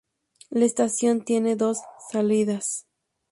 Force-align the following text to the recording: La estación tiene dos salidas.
La 0.49 0.65
estación 0.65 1.21
tiene 1.23 1.55
dos 1.55 1.79
salidas. 2.09 2.87